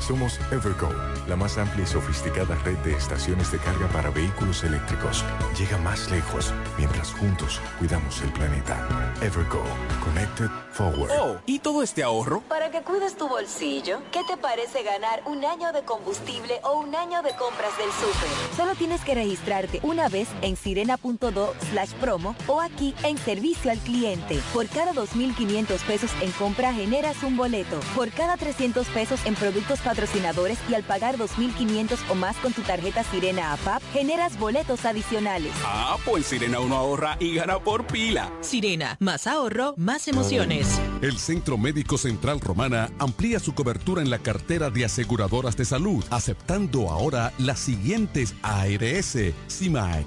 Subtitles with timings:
[0.00, 0.88] Somos Evergo,
[1.28, 5.24] la más amplia y sofisticada red de estaciones de carga para vehículos eléctricos.
[5.58, 8.88] Llega más lejos mientras juntos cuidamos el planeta.
[9.20, 9.62] Evergo,
[10.02, 11.10] Connected Forward.
[11.20, 12.40] Oh, ¿y todo este ahorro?
[12.48, 16.94] Para que cuides tu bolsillo, ¿qué te parece ganar un año de combustible o un
[16.94, 18.56] año de compras del súper?
[18.56, 23.78] Solo tienes que registrarte una vez en sirena.do slash promo o aquí en servicio al
[23.78, 24.40] cliente.
[24.54, 27.80] Por cada 2.500 pesos en compra generas un boleto.
[27.94, 32.62] Por cada 300 pesos en productos patrocinadores y al pagar 2.500 o más con tu
[32.62, 35.50] tarjeta Sirena APAP, generas boletos adicionales.
[35.64, 38.30] Ah, pues Sirena uno ahorra y gana por pila.
[38.40, 40.80] Sirena, más ahorro, más emociones.
[41.02, 46.04] El Centro Médico Central Romana amplía su cobertura en la cartera de aseguradoras de salud,
[46.10, 49.18] aceptando ahora las siguientes ARS,
[49.48, 50.06] CIMAC,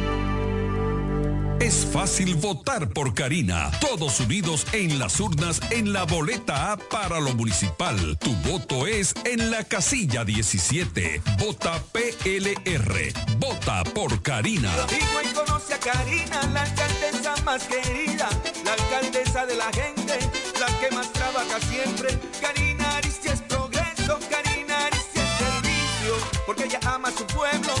[1.61, 3.69] Es fácil votar por Karina.
[3.79, 8.17] Todos unidos en las urnas en la boleta A para lo municipal.
[8.17, 11.21] Tu voto es en la casilla 17.
[11.37, 13.13] Vota PLR.
[13.37, 14.71] Vota por Karina.
[14.89, 18.27] Digo y conoce a Karina, la alcaldesa más querida,
[18.65, 20.17] la alcaldesa de la gente,
[20.59, 22.19] la que más trabaja siempre.
[22.41, 26.15] Karina Aristia es progreso, Karina Aristia es servicio,
[26.47, 27.80] porque ella ama a su pueblo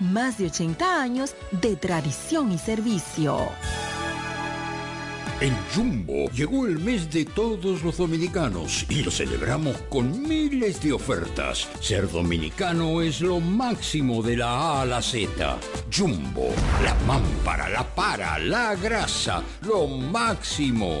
[0.00, 3.50] más de 80 años de tradición y servicio.
[5.40, 10.92] En Jumbo llegó el mes de todos los dominicanos y lo celebramos con miles de
[10.92, 11.68] ofertas.
[11.80, 15.58] Ser dominicano es lo máximo de la A a la Z.
[15.94, 16.50] Jumbo,
[16.82, 21.00] la mámpara, la para, la grasa, lo máximo.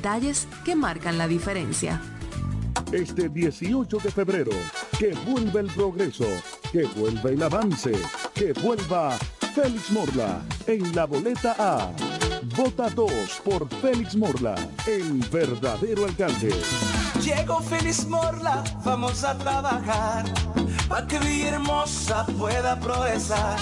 [0.00, 2.00] detalles que marcan la diferencia.
[2.90, 4.52] Este 18 de febrero,
[4.98, 6.24] que vuelva el progreso,
[6.72, 7.92] que vuelva el avance,
[8.34, 9.18] que vuelva
[9.54, 11.92] Félix Morla en la boleta A.
[12.56, 13.12] Vota 2
[13.44, 14.54] por Félix Morla,
[14.86, 16.54] el verdadero alcalde.
[17.22, 20.24] Llegó Feliz Morla, vamos a trabajar
[20.88, 23.58] para que Villahermosa pueda progresar.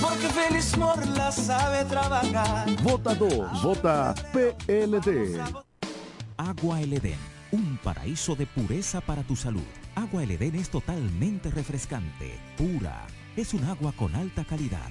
[0.00, 2.66] Porque Feliz Morla sabe trabajar.
[2.82, 5.40] Vota 2, vota PLD.
[6.36, 7.18] Agua El Edén,
[7.52, 9.66] un paraíso de pureza para tu salud.
[9.94, 13.06] Agua El Edén es totalmente refrescante, pura.
[13.36, 14.90] Es un agua con alta calidad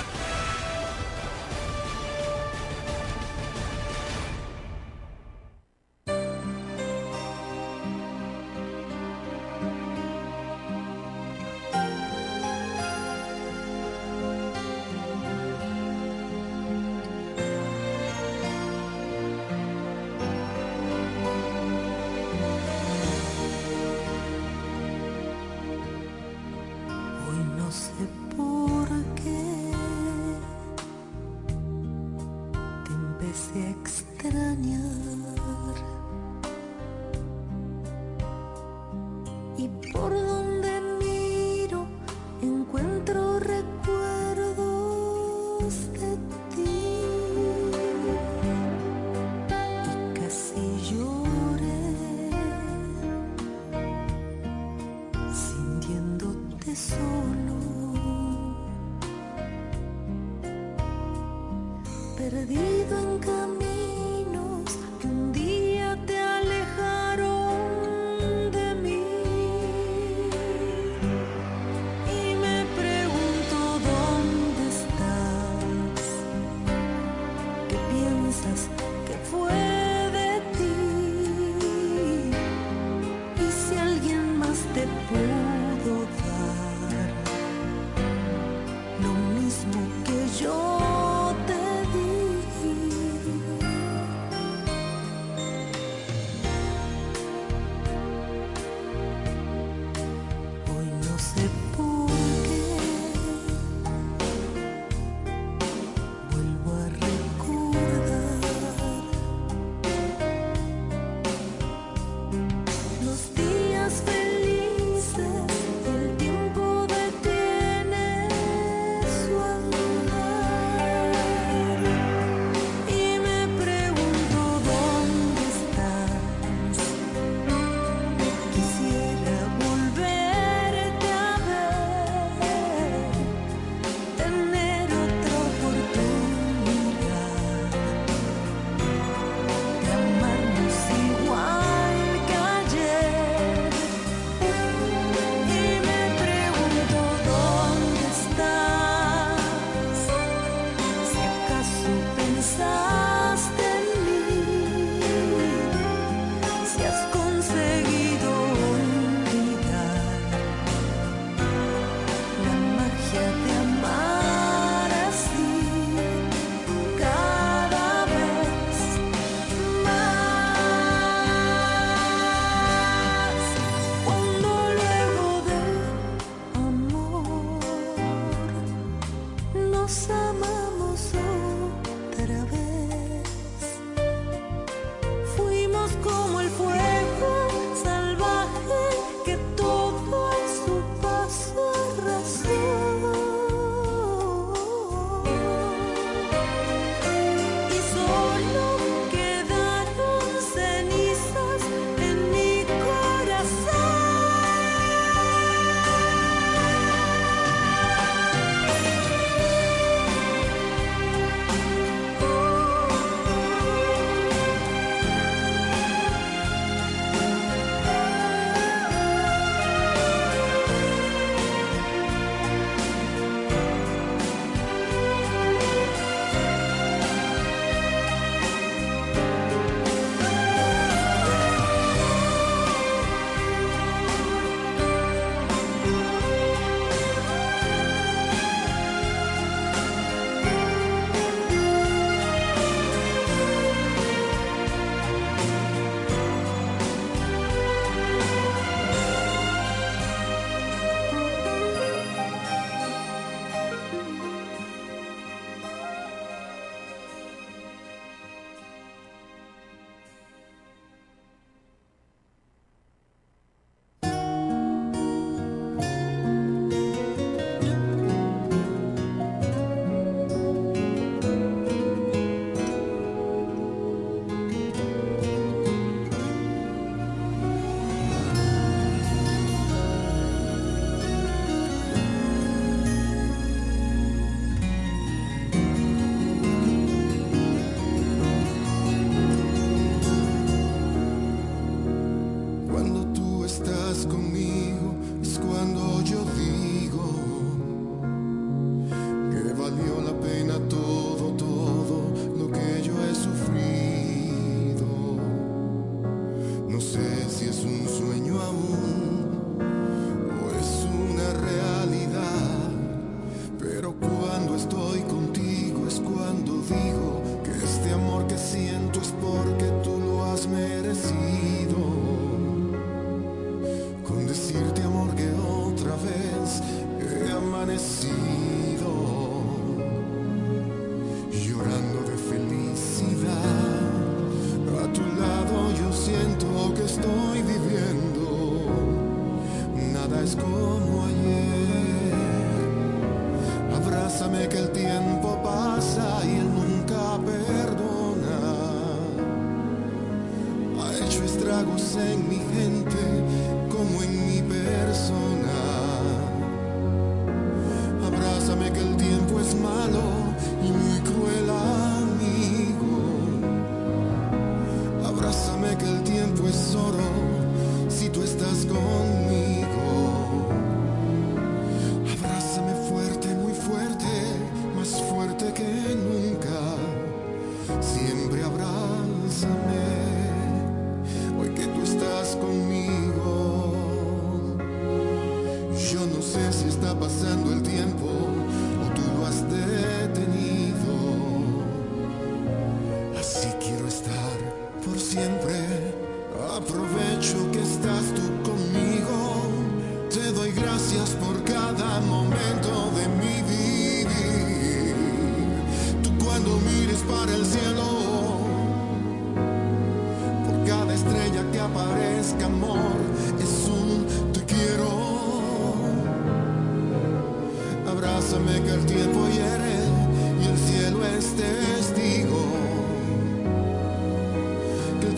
[179.91, 180.50] bersama.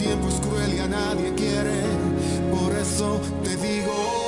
[0.03, 1.81] tiempo es cruel y a nadie quiere.
[2.51, 4.22] Por eso te digo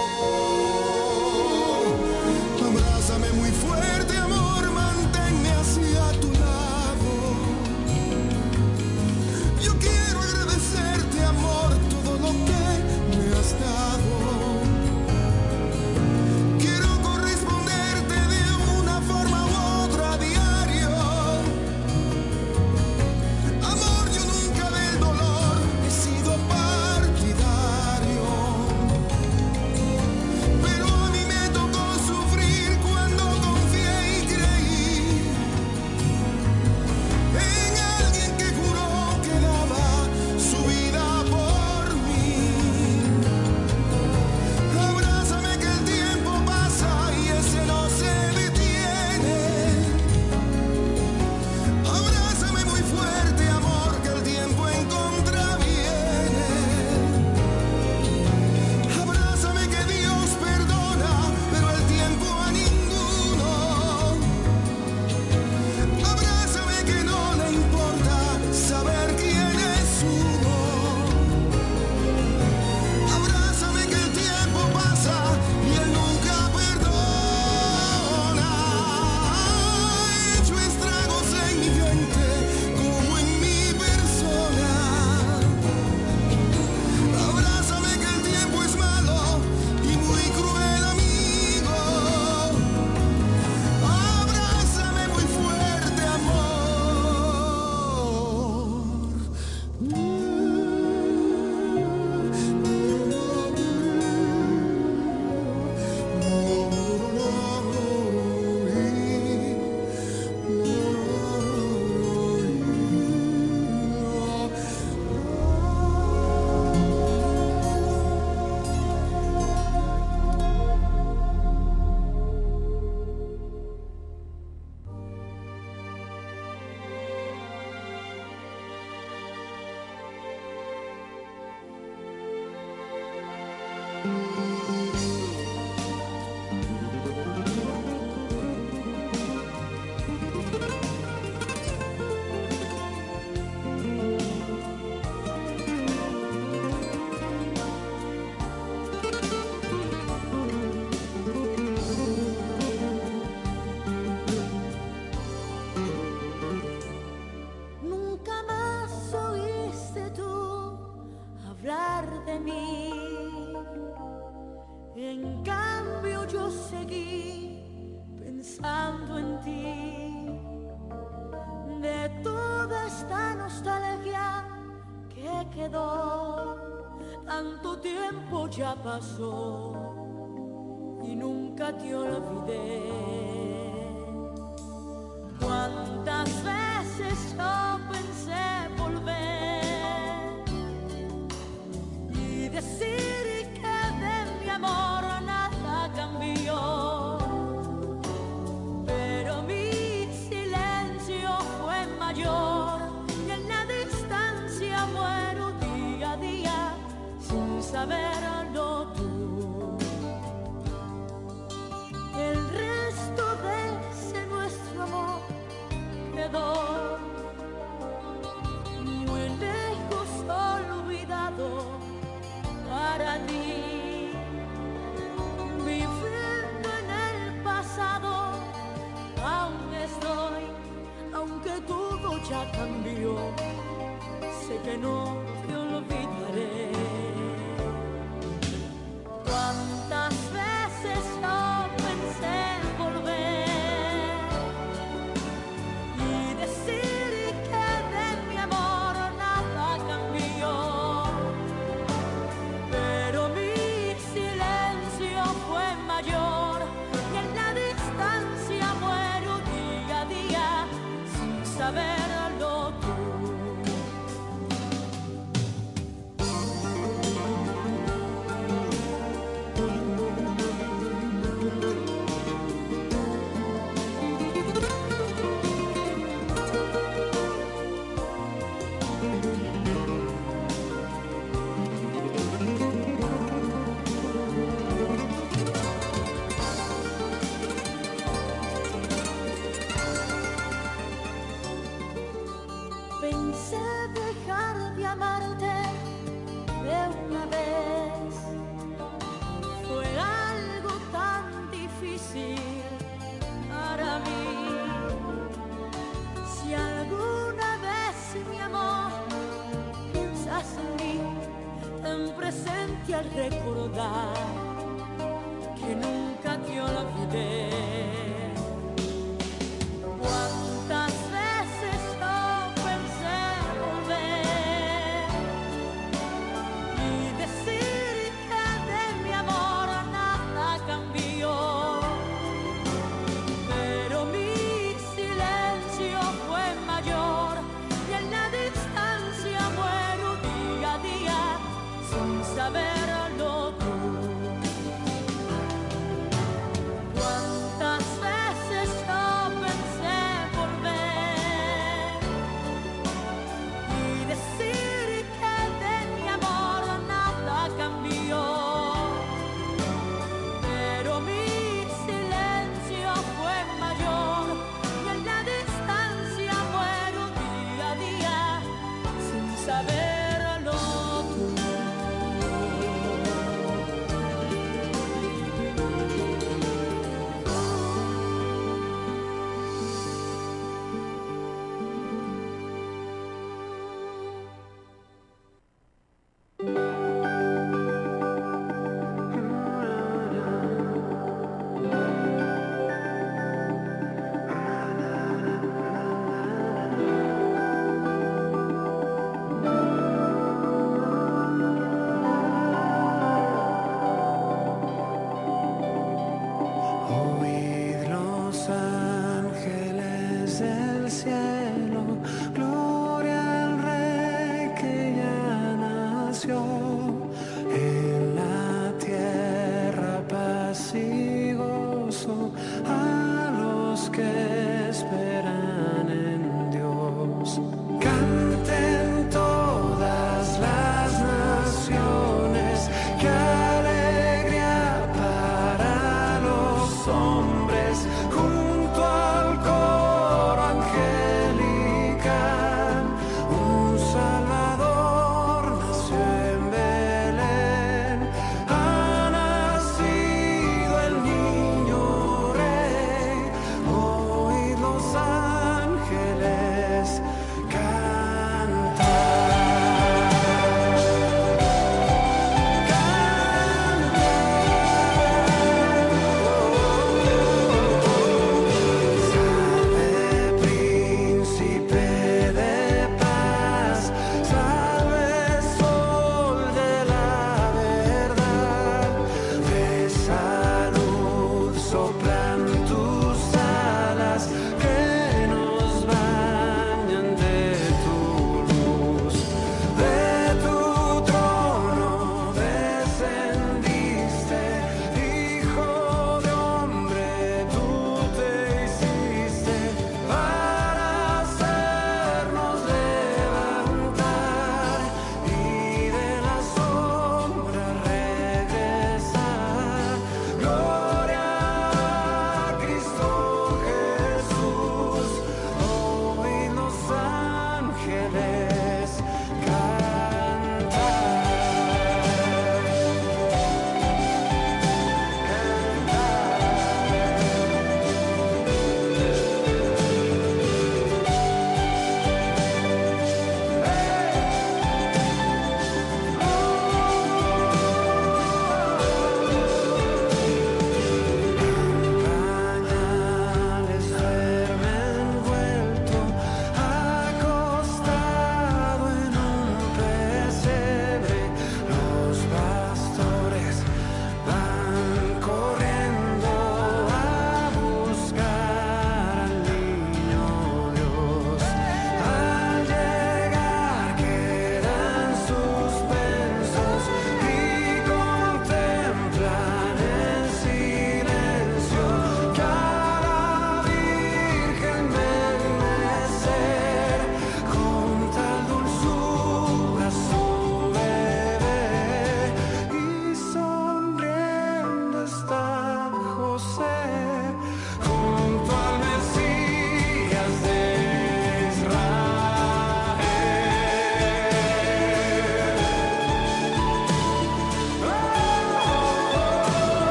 [178.96, 179.35] paso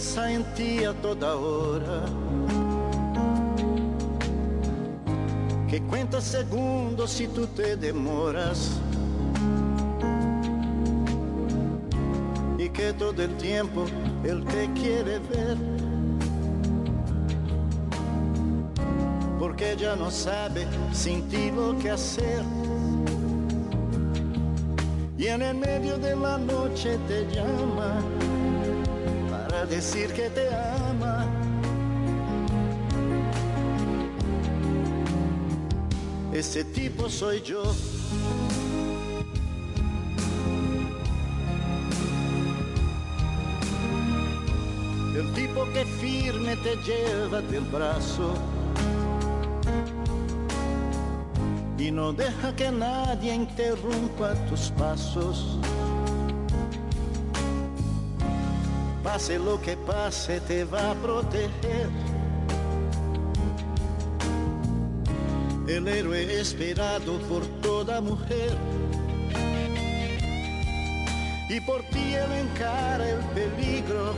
[0.00, 2.04] que piensa en ti a toda hora,
[5.68, 8.80] que cuenta segundos si tú te demoras.
[12.58, 13.84] Y que todo el tiempo
[14.24, 15.56] él te quiere ver.
[19.38, 22.44] Porque ya no sabe sin ti lo que hacer
[25.20, 28.02] y en el medio de la noche te llama
[29.70, 31.26] decir que te ama.
[36.32, 37.62] Ese tipo soy yo.
[45.16, 48.34] El tipo que firme te lleva del brazo
[51.78, 55.58] y no deja que nadie interrumpa tus pasos.
[59.20, 61.90] Pase lo que pase, te va a proteger.
[65.68, 68.56] El héroe esperado por toda mujer.
[71.50, 74.14] Y por ti él encara el peligro.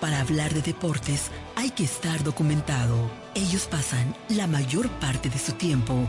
[0.00, 3.10] Para hablar de deportes hay que estar documentado.
[3.34, 6.08] Ellos pasan la mayor parte de su tiempo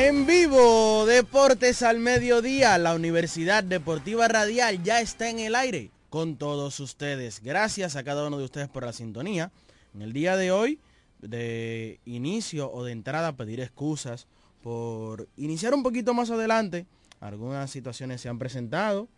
[0.00, 6.36] En vivo, Deportes al Mediodía, la Universidad Deportiva Radial ya está en el aire con
[6.36, 7.42] todos ustedes.
[7.42, 9.50] Gracias a cada uno de ustedes por la sintonía.
[9.92, 10.78] En el día de hoy,
[11.20, 14.28] de inicio o de entrada, pedir excusas
[14.62, 16.86] por iniciar un poquito más adelante.
[17.18, 19.08] Algunas situaciones se han presentado,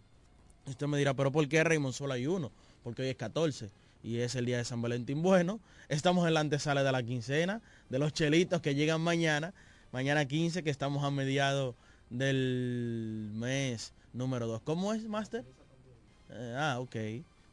[0.66, 2.52] Usted me dirá, pero ¿por qué Raymond solo hay uno?
[2.84, 3.70] Porque hoy es 14
[4.04, 5.20] y es el día de San Valentín.
[5.20, 7.60] Bueno, estamos en la antesala de la quincena,
[7.90, 9.52] de los chelitos que llegan mañana,
[9.90, 11.74] mañana 15, que estamos a mediados
[12.08, 14.60] del mes número 2.
[14.62, 15.44] ¿Cómo es, Máster?
[16.30, 16.94] Eh, ah, ok,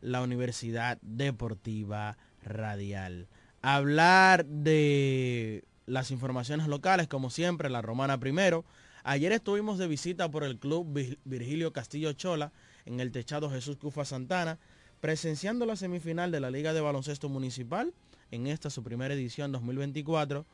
[0.00, 3.26] la Universidad Deportiva Radial.
[3.62, 8.64] Hablar de las informaciones locales, como siempre, la Romana primero.
[9.02, 10.86] Ayer estuvimos de visita por el Club
[11.24, 12.52] Virgilio Castillo Chola
[12.84, 14.60] en el techado Jesús Cufa Santana,
[15.00, 17.92] presenciando la semifinal de la Liga de Baloncesto Municipal
[18.30, 20.44] en esta su primera edición 2024,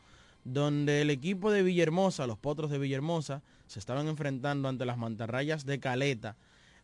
[0.45, 5.65] donde el equipo de Villahermosa, los Potros de Villahermosa, se estaban enfrentando ante las mantarrayas
[5.65, 6.37] de Caleta.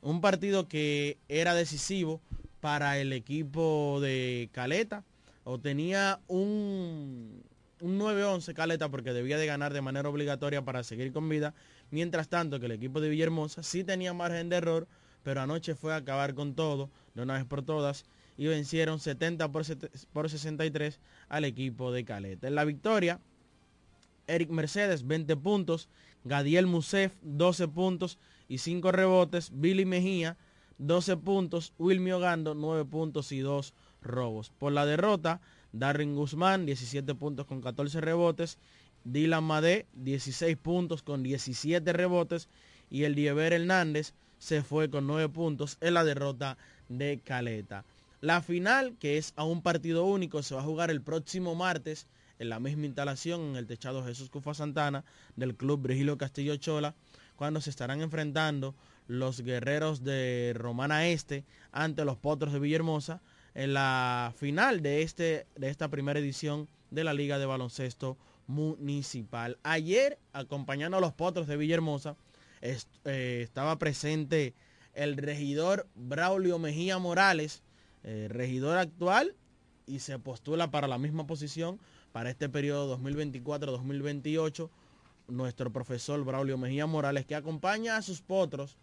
[0.03, 2.21] Un partido que era decisivo
[2.61, 5.05] para el equipo de Caleta,
[5.45, 7.43] o tenía un,
[7.81, 11.55] un 9-11 Caleta porque debía de ganar de manera obligatoria para seguir con vida,
[11.91, 14.89] mientras tanto que el equipo de Villahermosa sí tenía margen de error,
[15.23, 18.05] pero anoche fue a acabar con todo, de una vez por todas,
[18.41, 19.67] y vencieron 70 por,
[20.15, 20.99] por 63
[21.29, 22.49] al equipo de Caleta.
[22.49, 23.21] En la victoria,
[24.27, 25.91] Eric Mercedes 20 puntos,
[26.25, 30.39] Gadiel Musef 12 puntos y 5 rebotes, Billy Mejía
[30.79, 34.49] 12 puntos, Wilmy Ogando 9 puntos y 2 robos.
[34.59, 35.43] Por la derrota,
[35.75, 38.57] Darren Guzmán 17 puntos con 14 rebotes,
[39.05, 42.49] Dylan Madé 16 puntos con 17 rebotes
[42.89, 46.57] y el Diever Hernández se fue con 9 puntos en la derrota
[46.89, 47.85] de Caleta.
[48.21, 52.07] La final, que es a un partido único, se va a jugar el próximo martes
[52.39, 55.05] en la misma instalación en el techado Jesús Cufa Santana
[55.37, 56.95] del club Virgilio Castillo Chola,
[57.37, 58.75] cuando se estarán enfrentando
[59.07, 63.23] los guerreros de Romana Este ante los Potros de Villahermosa
[63.55, 69.59] en la final de, este, de esta primera edición de la Liga de Baloncesto Municipal.
[69.63, 72.17] Ayer, acompañando a los Potros de Villahermosa,
[72.61, 74.55] eh, estaba presente
[74.93, 77.63] el regidor Braulio Mejía Morales,
[78.03, 79.35] eh, regidor actual,
[79.87, 81.81] y se postula para la misma posición
[82.13, 84.71] para este periodo 2024-2028,
[85.29, 88.79] nuestro profesor Braulio Mejía Morales, que acompaña a sus potros,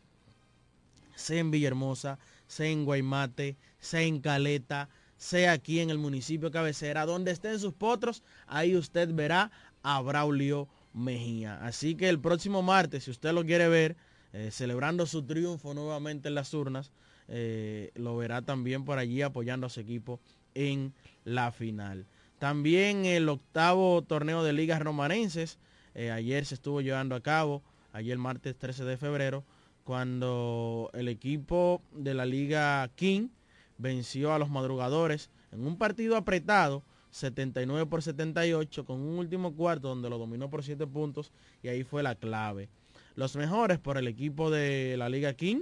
[1.15, 7.06] sea en Villahermosa, sea en Guaymate, sea en Caleta, sea aquí en el municipio cabecera,
[7.06, 9.51] donde estén sus potros, ahí usted verá
[9.84, 11.63] a Braulio Mejía.
[11.65, 13.97] Así que el próximo martes, si usted lo quiere ver,
[14.34, 16.91] eh, celebrando su triunfo nuevamente en las urnas,
[17.28, 20.20] eh, lo verá también por allí apoyando a su equipo
[20.54, 22.06] en la final.
[22.40, 25.58] También el octavo torneo de ligas romanenses,
[25.96, 27.63] eh, ayer se estuvo llevando a cabo,
[27.94, 29.44] ayer martes 13 de febrero,
[29.84, 33.30] cuando el equipo de la Liga King
[33.78, 39.88] venció a los madrugadores en un partido apretado, 79 por 78, con un último cuarto
[39.88, 41.32] donde lo dominó por 7 puntos
[41.63, 42.70] y ahí fue la clave.
[43.16, 45.62] Los mejores por el equipo de la Liga King,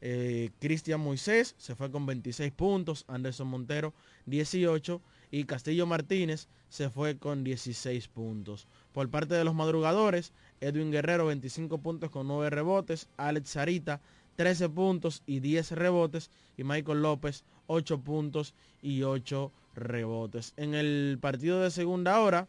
[0.00, 3.94] eh, Cristian Moisés se fue con 26 puntos, Anderson Montero
[4.26, 8.66] 18 y Castillo Martínez se fue con 16 puntos.
[8.92, 14.00] Por parte de los madrugadores, Edwin Guerrero 25 puntos con 9 rebotes, Alex Sarita
[14.36, 20.52] 13 puntos y 10 rebotes y Michael López 8 puntos y 8 rebotes.
[20.56, 22.48] En el partido de segunda hora,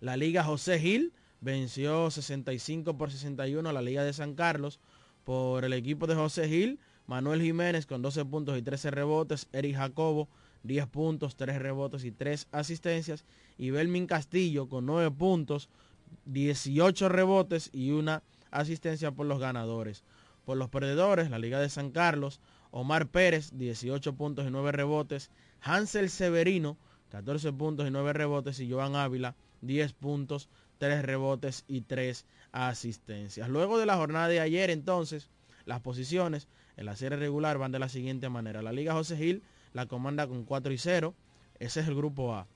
[0.00, 4.78] la Liga José Gil venció 65 por 61 a la Liga de San Carlos
[5.30, 9.76] por el equipo de José Gil, Manuel Jiménez con 12 puntos y 13 rebotes, Eric
[9.76, 10.28] Jacobo
[10.64, 13.24] 10 puntos, 3 rebotes y 3 asistencias
[13.56, 15.68] y Belmin Castillo con 9 puntos,
[16.24, 20.02] 18 rebotes y una asistencia por los ganadores.
[20.44, 22.40] Por los perdedores, la Liga de San Carlos,
[22.72, 26.76] Omar Pérez, 18 puntos y 9 rebotes, Hansel Severino,
[27.10, 30.48] 14 puntos y 9 rebotes y Joan Ávila, 10 puntos,
[30.80, 33.48] 3 rebotes y 3 asistencias.
[33.50, 35.28] Luego de la jornada de ayer, entonces,
[35.66, 38.62] las posiciones en la serie regular van de la siguiente manera.
[38.62, 39.42] La Liga José Gil
[39.74, 41.14] la comanda con 4 y 0.
[41.58, 42.46] Ese es el grupo A.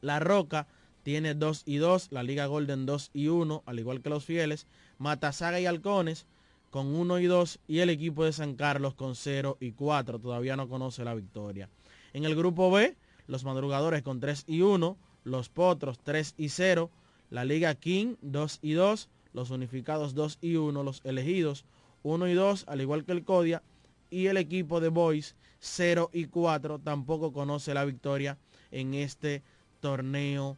[0.00, 0.66] La Roca
[1.02, 2.08] tiene 2 y 2.
[2.10, 4.66] La Liga Golden 2 y 1, al igual que los fieles.
[4.96, 6.26] Matasaga y Halcones
[6.70, 7.58] con 1 y 2.
[7.68, 10.18] Y el equipo de San Carlos con 0 y 4.
[10.20, 11.68] Todavía no conoce la victoria.
[12.14, 12.96] En el grupo B,
[13.26, 14.96] los madrugadores con 3 y 1.
[15.24, 16.90] Los Potros 3 y 0.
[17.30, 19.08] La Liga King 2 y 2.
[19.32, 20.82] Los unificados 2 y 1.
[20.82, 21.64] Los elegidos
[22.02, 23.62] 1 y 2, al igual que el Codia.
[24.10, 28.38] Y el equipo de Boys 0 y 4 tampoco conoce la victoria
[28.70, 29.42] en este
[29.80, 30.56] torneo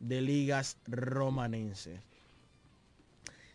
[0.00, 2.00] de ligas romanenses.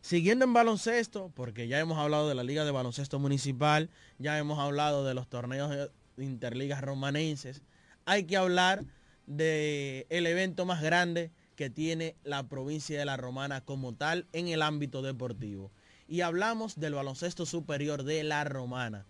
[0.02, 4.60] Siguiendo en baloncesto, porque ya hemos hablado de la Liga de Baloncesto Municipal, ya hemos
[4.60, 7.62] hablado de los torneos de interligas romanenses,
[8.06, 8.84] hay que hablar
[9.28, 14.48] del el evento más grande que tiene la provincia de La Romana como tal en
[14.48, 15.72] el ámbito deportivo.
[16.08, 19.06] Y hablamos del baloncesto superior de La Romana,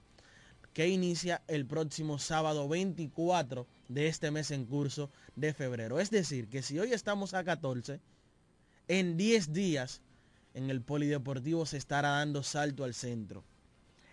[0.73, 5.99] que inicia el próximo sábado 24 de este mes en curso de febrero.
[5.99, 7.99] Es decir, que si hoy estamos a 14,
[8.87, 10.01] en 10 días
[10.53, 13.43] en el Polideportivo se estará dando salto al centro.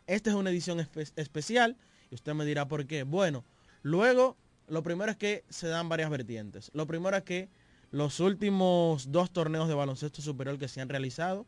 [0.07, 1.77] Esta es una edición espe- especial
[2.11, 3.03] y usted me dirá por qué.
[3.03, 3.45] Bueno,
[3.83, 4.37] luego
[4.69, 6.71] lo primero es que se dan varias vertientes.
[6.75, 7.49] Lo primero es que
[7.91, 11.47] los últimos dos torneos de baloncesto superior que se han realizado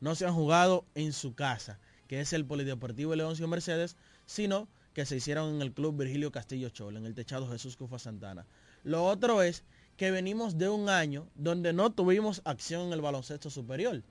[0.00, 1.78] no se han jugado en su casa,
[2.08, 6.68] que es el Polideportivo Leoncio Mercedes, sino que se hicieron en el Club Virgilio Castillo
[6.68, 8.46] Chol, en el techado Jesús Cufa Santana.
[8.82, 9.64] Lo otro es
[9.96, 14.02] que venimos de un año donde no tuvimos acción en el baloncesto superior.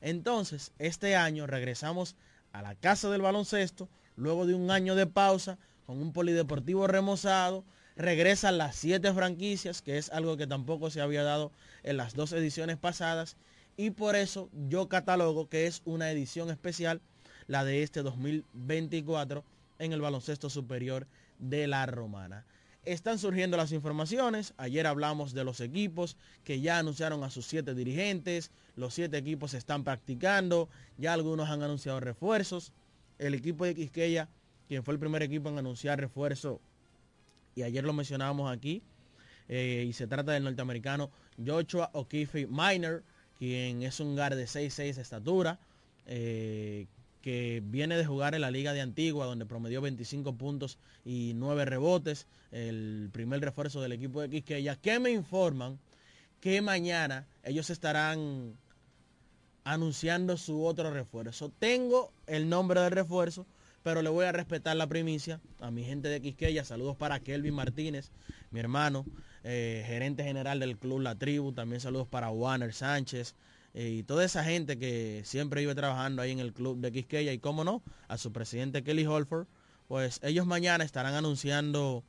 [0.00, 2.16] Entonces, este año regresamos
[2.52, 7.64] a la casa del baloncesto, luego de un año de pausa, con un polideportivo remozado,
[8.00, 12.32] regresan las siete franquicias, que es algo que tampoco se había dado en las dos
[12.32, 13.36] ediciones pasadas,
[13.76, 17.00] y por eso yo catalogo que es una edición especial,
[17.46, 19.44] la de este 2024,
[19.78, 21.06] en el baloncesto superior
[21.38, 22.46] de la Romana.
[22.84, 24.54] Están surgiendo las informaciones.
[24.56, 28.50] Ayer hablamos de los equipos que ya anunciaron a sus siete dirigentes.
[28.76, 30.70] Los siete equipos están practicando.
[30.96, 32.72] Ya algunos han anunciado refuerzos.
[33.18, 34.28] El equipo de Quisqueya,
[34.68, 36.60] quien fue el primer equipo en anunciar refuerzo,
[37.54, 38.82] y ayer lo mencionábamos aquí,
[39.48, 41.10] eh, y se trata del norteamericano
[41.44, 43.02] Joshua O'Keefe Minor,
[43.38, 45.58] quien es un guard de 6'6 de estatura,
[46.06, 46.86] eh,
[47.22, 51.64] que viene de jugar en la Liga de Antigua, donde promedió 25 puntos y 9
[51.64, 55.78] rebotes, el primer refuerzo del equipo de Quisqueya, que me informan
[56.40, 58.54] que mañana ellos estarán
[59.64, 61.50] anunciando su otro refuerzo.
[61.58, 63.46] Tengo el nombre del refuerzo,
[63.82, 66.64] pero le voy a respetar la primicia a mi gente de Quisqueya.
[66.64, 68.10] Saludos para Kelvin Martínez,
[68.50, 69.04] mi hermano,
[69.44, 71.52] eh, gerente general del club La Tribu.
[71.52, 73.34] También saludos para Warner Sánchez,
[73.74, 77.32] eh, y toda esa gente que siempre iba trabajando ahí en el club de Quisqueya
[77.32, 79.46] y cómo no, a su presidente Kelly Holford,
[79.88, 82.02] pues ellos mañana estarán anunciando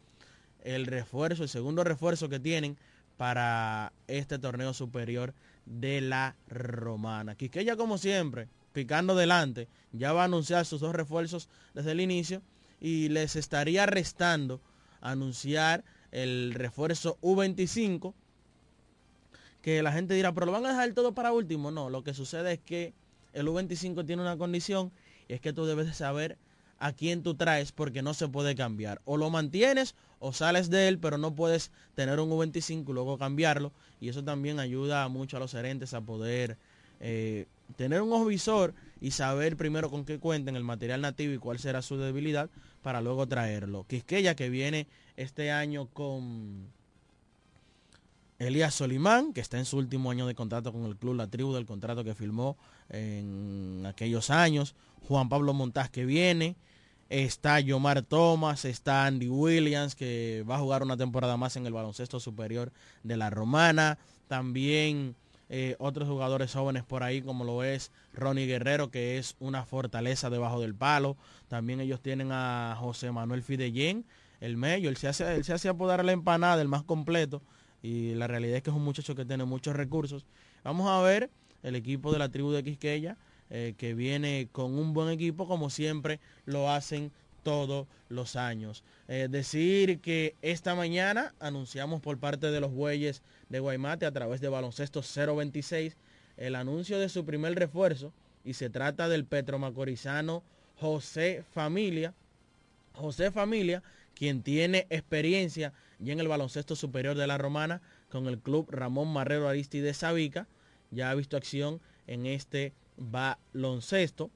[0.64, 2.78] el refuerzo, el segundo refuerzo que tienen
[3.18, 5.34] para este torneo superior
[5.66, 7.36] de la Romana.
[7.36, 12.42] Quisqueya como siempre, picando delante, ya va a anunciar sus dos refuerzos desde el inicio
[12.80, 14.62] y les estaría restando
[15.02, 18.14] anunciar el refuerzo U25
[19.62, 21.72] que la gente dirá, pero lo van a dejar todo para último.
[21.72, 22.94] No, lo que sucede es que
[23.34, 24.92] el U25 tiene una condición
[25.28, 26.38] y es que tú debes de saber
[26.80, 29.02] a quién tú traes porque no se puede cambiar.
[29.06, 33.18] O lo mantienes o sales de él, pero no puedes tener un U25 y luego
[33.20, 33.72] cambiarlo.
[34.00, 36.58] Y eso también ayuda mucho a los gerentes a poder
[37.00, 41.38] eh, tener un ojo visor y saber primero con qué cuenten el material nativo y
[41.38, 42.50] cuál será su debilidad
[42.82, 43.86] para luego traerlo.
[43.88, 46.68] Quisqueya que viene este año con
[48.40, 51.54] Elías Solimán, que está en su último año de contrato con el club La Tribu,
[51.54, 52.58] del contrato que firmó
[52.90, 54.76] en aquellos años.
[55.08, 56.56] Juan Pablo Montaz que viene.
[57.10, 61.74] Está Yomar Thomas, está Andy Williams, que va a jugar una temporada más en el
[61.74, 62.72] baloncesto superior
[63.04, 63.98] de la Romana.
[64.28, 65.16] También
[65.54, 70.30] eh, otros jugadores jóvenes por ahí, como lo es Ronnie Guerrero, que es una fortaleza
[70.30, 71.18] debajo del palo.
[71.50, 74.06] También ellos tienen a José Manuel Fidellén,
[74.40, 74.90] el medio.
[74.90, 77.42] Él se hace, él se hace apodar la empanada, el más completo
[77.82, 80.26] y la realidad es que es un muchacho que tiene muchos recursos.
[80.64, 81.30] Vamos a ver
[81.64, 83.18] el equipo de la tribu de Quisqueya,
[83.50, 87.12] eh, que viene con un buen equipo, como siempre lo hacen
[87.44, 88.84] todos los años.
[89.08, 94.42] Eh, decir que esta mañana anunciamos por parte de los bueyes de Guaymate a través
[94.42, 95.96] de baloncesto 026
[96.38, 98.14] el anuncio de su primer refuerzo
[98.44, 100.44] y se trata del petromacorizano
[100.78, 102.14] José Familia.
[102.94, 103.84] José Familia,
[104.16, 105.74] quien tiene experiencia
[106.04, 110.48] y en el baloncesto superior de la Romana con el club Ramón Marrero Aristide Sabica.
[110.90, 114.32] Ya ha visto acción en este baloncesto.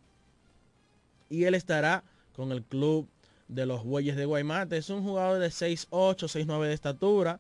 [1.30, 2.03] Y él estará
[2.36, 3.07] con el club
[3.47, 4.77] de los Bueyes de Guaymate.
[4.77, 7.39] Es un jugador de 6'8, 6'9 de estatura.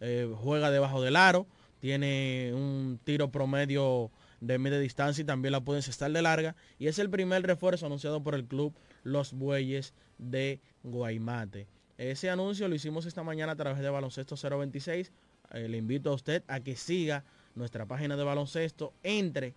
[0.00, 1.46] Eh, juega debajo del aro.
[1.80, 6.56] Tiene un tiro promedio de media distancia y también la puede estar de larga.
[6.78, 11.66] Y es el primer refuerzo anunciado por el club Los Bueyes de Guaymate.
[11.96, 15.12] Ese anuncio lo hicimos esta mañana a través de Baloncesto 026.
[15.52, 17.24] Eh, le invito a usted a que siga
[17.54, 19.54] nuestra página de baloncesto, entre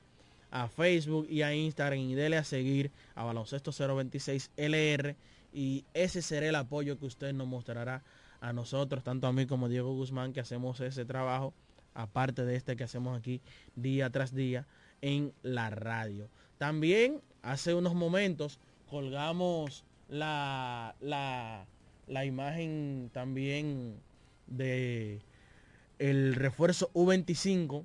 [0.52, 5.16] a Facebook y a Instagram y dele a seguir a Baloncesto 026 LR
[5.54, 8.04] y ese será el apoyo que usted nos mostrará
[8.40, 11.54] a nosotros, tanto a mí como a Diego Guzmán, que hacemos ese trabajo,
[11.94, 13.42] aparte de este que hacemos aquí
[13.76, 14.68] día tras día
[15.02, 16.30] en la radio.
[16.58, 21.66] También hace unos momentos colgamos la, la
[22.08, 24.00] la imagen también
[24.48, 25.22] de
[26.00, 27.84] el refuerzo U25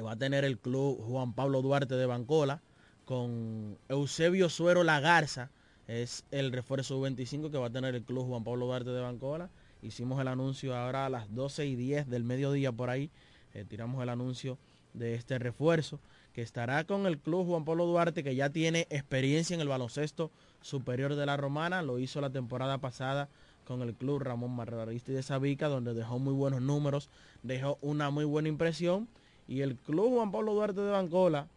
[0.00, 2.62] va a tener el club Juan Pablo Duarte de Bancola
[3.04, 5.50] con Eusebio Suero Lagarza
[5.88, 9.50] es el refuerzo U25 que va a tener el club Juan Pablo Duarte de Bancola
[9.82, 13.10] hicimos el anuncio ahora a las 12 y 10 del mediodía por ahí
[13.52, 14.56] eh, tiramos el anuncio
[14.94, 16.00] de este refuerzo
[16.32, 20.30] que estará con el club Juan Pablo Duarte que ya tiene experiencia en el baloncesto
[20.62, 23.28] superior de la Romana, lo hizo la temporada pasada
[23.66, 27.10] con el club Ramón Marraristi de Sabica, donde dejó muy buenos números,
[27.42, 29.08] dejó una muy buena impresión.
[29.48, 31.48] Y el club Juan Pablo Duarte de Bancola,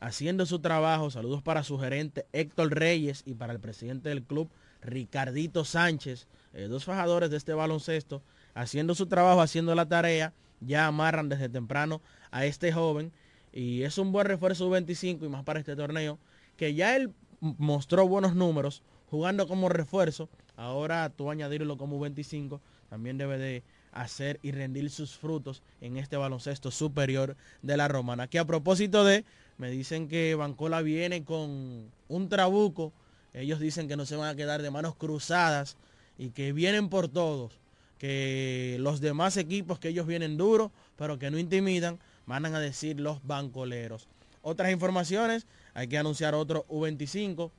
[0.00, 4.48] haciendo su trabajo, saludos para su gerente Héctor Reyes y para el presidente del club
[4.82, 8.22] Ricardito Sánchez, eh, dos fajadores de este baloncesto,
[8.54, 12.00] haciendo su trabajo, haciendo la tarea, ya amarran desde temprano
[12.30, 13.12] a este joven
[13.52, 16.18] y es un buen refuerzo 25 y más para este torneo,
[16.56, 20.28] que ya él mostró buenos números jugando como refuerzo.
[20.56, 26.16] Ahora tú añadirlo como 25 también debe de hacer y rendir sus frutos en este
[26.16, 28.26] baloncesto superior de la Romana.
[28.26, 29.24] Que a propósito de,
[29.58, 32.92] me dicen que Bancola viene con un trabuco
[33.34, 35.76] Ellos dicen que no se van a quedar de manos cruzadas
[36.18, 37.58] y que vienen por todos,
[37.98, 43.00] que los demás equipos que ellos vienen duros, pero que no intimidan, van a decir
[43.00, 44.08] los bancoleros.
[44.42, 47.50] Otras informaciones, hay que anunciar otro U25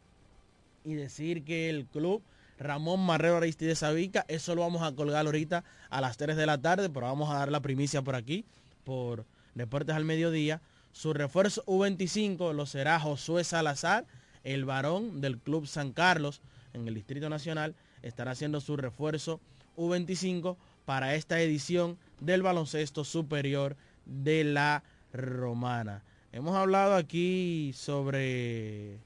[0.85, 2.21] y decir que el club
[2.63, 6.57] Ramón Marrero Aristides Sabica, eso lo vamos a colgar ahorita a las 3 de la
[6.57, 8.45] tarde, pero vamos a dar la primicia por aquí,
[8.85, 10.61] por Deportes al Mediodía.
[10.93, 14.05] Su refuerzo U25 lo será Josué Salazar,
[14.43, 16.41] el varón del Club San Carlos
[16.73, 19.39] en el Distrito Nacional, estará haciendo su refuerzo
[19.77, 20.55] U25
[20.85, 26.01] para esta edición del baloncesto superior de la Romana.
[26.31, 28.99] Hemos hablado aquí sobre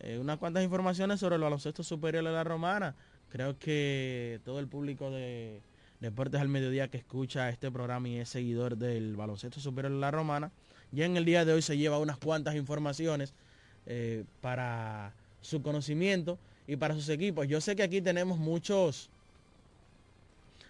[0.00, 2.94] eh, unas cuantas informaciones sobre el baloncesto superior de la Romana.
[3.30, 5.60] Creo que todo el público de
[6.00, 10.10] Deportes al Mediodía que escucha este programa y es seguidor del baloncesto superior de la
[10.10, 10.52] Romana,
[10.92, 13.34] ya en el día de hoy se lleva unas cuantas informaciones
[13.86, 17.48] eh, para su conocimiento y para sus equipos.
[17.48, 19.10] Yo sé que aquí tenemos muchos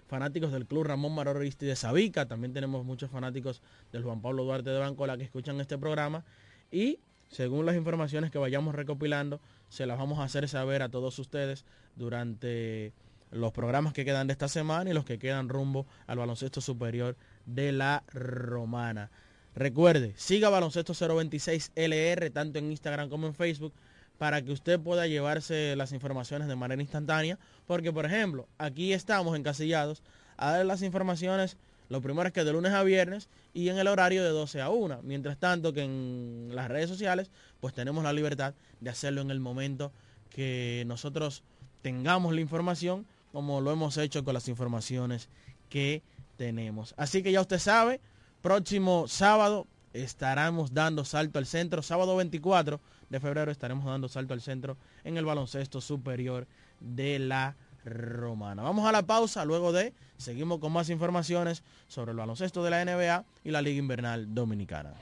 [0.09, 3.61] fanáticos del Club Ramón Maroristi de Sabica, también tenemos muchos fanáticos
[3.93, 6.25] del Juan Pablo Duarte de Bancola que escuchan este programa
[6.73, 6.99] y
[7.29, 11.65] según las informaciones que vayamos recopilando, se las vamos a hacer saber a todos ustedes
[11.97, 12.93] durante
[13.31, 17.17] los programas que quedan de esta semana y los que quedan rumbo al baloncesto superior
[17.47, 19.11] de la Romana.
[19.55, 23.73] Recuerde, siga Baloncesto 026 LR tanto en Instagram como en Facebook
[24.19, 27.39] para que usted pueda llevarse las informaciones de manera instantánea.
[27.67, 30.03] Porque, por ejemplo, aquí estamos encasillados
[30.37, 31.57] a dar las informaciones,
[31.89, 34.69] lo primero es que de lunes a viernes y en el horario de 12 a
[34.69, 35.01] 1.
[35.03, 37.31] Mientras tanto que en las redes sociales,
[37.61, 39.93] pues tenemos la libertad de hacerlo en el momento
[40.31, 41.43] que nosotros
[41.83, 45.29] tengamos la información, como lo hemos hecho con las informaciones
[45.69, 46.03] que
[46.37, 46.95] tenemos.
[46.97, 48.01] Así que ya usted sabe,
[48.43, 54.43] próximo sábado estaremos dando salto al centro, sábado 24 de febrero estaremos dando salto al
[54.43, 56.47] centro en el baloncesto superior
[56.81, 57.57] de la
[57.89, 58.63] Romana.
[58.63, 62.85] Vamos a la pausa, luego de seguimos con más informaciones sobre el baloncesto de la
[62.85, 64.95] NBA y la Liga Invernal Dominicana.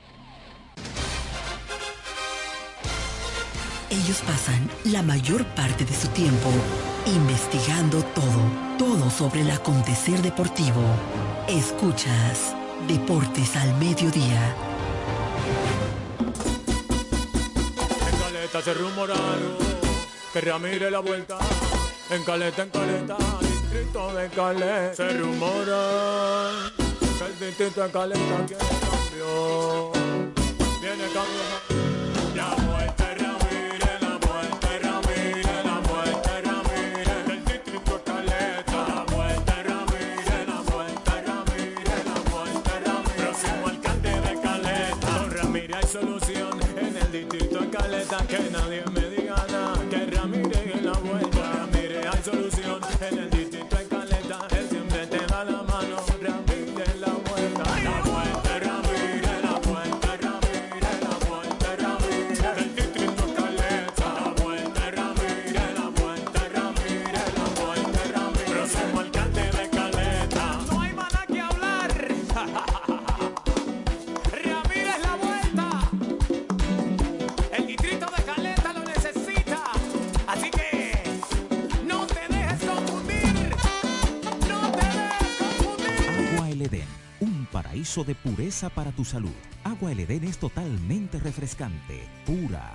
[3.90, 6.50] Ellos pasan la mayor parte de su tiempo
[7.06, 10.82] investigando todo, todo sobre el acontecer deportivo.
[11.48, 12.54] Escuchas
[12.88, 14.54] Deportes al Mediodía
[18.62, 19.56] se rumoraron
[20.32, 21.38] que Ramírez la vuelta
[22.10, 24.94] en caleta, en caleta, distrito de Caleta.
[24.94, 26.72] Se rumora
[27.18, 29.92] que el distrito de Caleta quiere cambio.
[30.80, 31.42] Viene cambio.
[32.34, 37.26] La vuelta de Ramírez, la vuelta de Ramírez, la vuelta de Ramírez.
[37.26, 38.78] Del distrito de Caleta.
[38.88, 43.16] La vuelta de Ramírez, la vuelta de Ramírez, la vuelta de Ramírez.
[43.16, 45.26] Próximo alcalde de Caleta.
[45.30, 48.18] Ramírez hay solución en el distrito de Caleta.
[48.28, 49.05] Que nadie me
[88.04, 89.34] de pureza para tu salud.
[89.64, 92.74] Agua El Edén es totalmente refrescante, pura.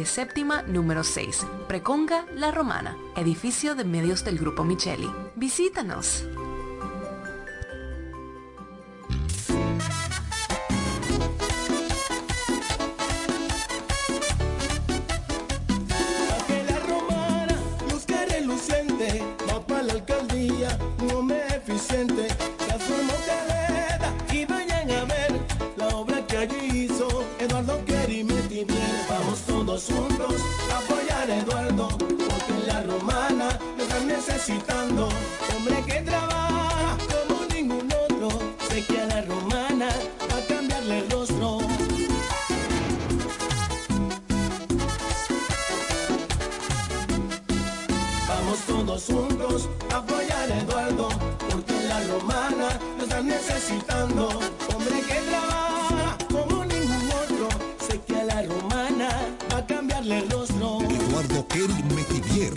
[0.05, 5.09] séptima número 6, Preconga La Romana, edificio de medios del Grupo Micheli.
[5.35, 6.25] Visítanos.
[29.81, 30.35] Todos juntos
[30.71, 35.09] a apoyar a Eduardo, porque la romana lo están necesitando,
[35.55, 38.29] hombre que trabaja como ningún otro,
[38.69, 39.89] sé que a la romana
[40.29, 41.59] va a cambiarle el rostro.
[48.27, 51.09] Vamos todos juntos a apoyar a Eduardo,
[51.49, 54.40] porque la romana lo están necesitando.
[61.53, 62.53] Kerry Metivier,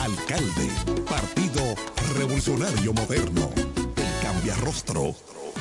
[0.00, 0.70] alcalde,
[1.08, 1.74] Partido
[2.16, 5.16] Revolucionario Moderno, el cambia rostro.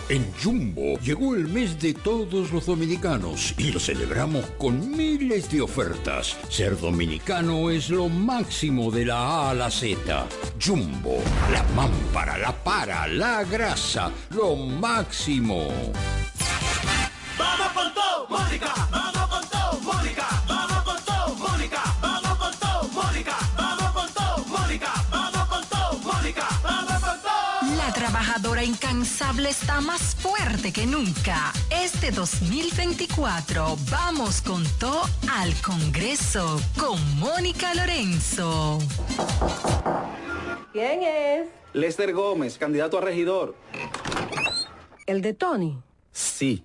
[0.10, 5.62] En Jumbo llegó el mes de todos los dominicanos y lo celebramos con miles de
[5.62, 6.38] ofertas.
[6.50, 10.28] Ser dominicano es lo máximo de la A a la Z.
[10.64, 11.18] Jumbo,
[11.52, 15.68] la mámpara, la para, la grasa, lo máximo.
[17.40, 18.87] Vamos con todo, Mónica.
[28.38, 31.52] La trabajadora incansable está más fuerte que nunca.
[31.72, 35.02] Este 2024 vamos con todo
[35.34, 38.78] al Congreso con Mónica Lorenzo.
[40.72, 41.48] ¿Quién es?
[41.74, 43.56] Lester Gómez, candidato a regidor.
[45.08, 45.80] ¿El de Tony?
[46.12, 46.64] Sí,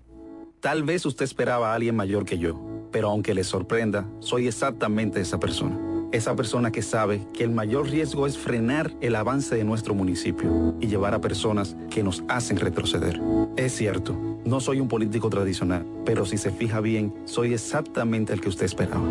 [0.61, 2.61] tal vez usted esperaba a alguien mayor que yo,
[2.91, 5.92] pero aunque le sorprenda, soy exactamente esa persona.
[6.13, 10.75] Esa persona que sabe que el mayor riesgo es frenar el avance de nuestro municipio
[10.79, 13.19] y llevar a personas que nos hacen retroceder.
[13.57, 18.43] Es cierto, no soy un político tradicional, pero si se fija bien, soy exactamente el
[18.43, 19.03] que usted esperaba.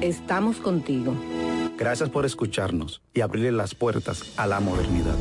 [0.00, 1.14] Estamos contigo.
[1.78, 5.16] Gracias por escucharnos y abrirle las puertas a la modernidad.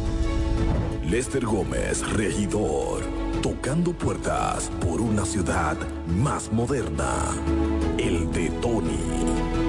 [1.08, 3.02] Lester Gómez, regidor,
[3.44, 5.78] tocando puertas por una ciudad
[6.08, 7.24] más moderna.
[8.00, 9.69] El de Tony.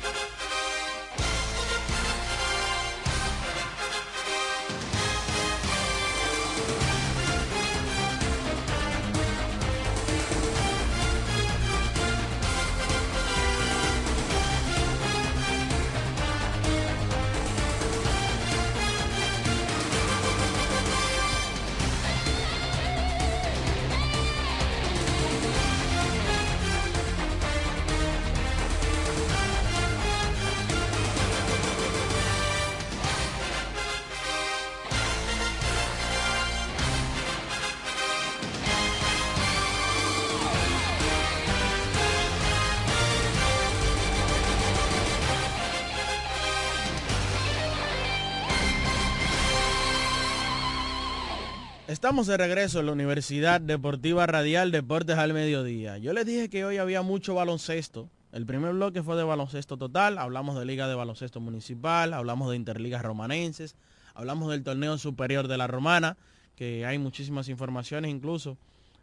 [52.11, 55.97] Estamos de regreso en la Universidad Deportiva Radial Deportes al Mediodía.
[55.97, 58.09] Yo les dije que hoy había mucho baloncesto.
[58.33, 62.57] El primer bloque fue de baloncesto total, hablamos de Liga de Baloncesto Municipal, hablamos de
[62.57, 63.77] Interligas Romanenses,
[64.13, 66.17] hablamos del torneo superior de la Romana,
[66.57, 68.57] que hay muchísimas informaciones incluso,